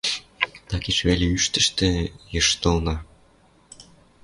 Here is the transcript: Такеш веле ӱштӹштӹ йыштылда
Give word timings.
Такеш 0.69 0.97
веле 1.07 1.25
ӱштӹштӹ 1.37 1.87
йыштылда 2.33 2.95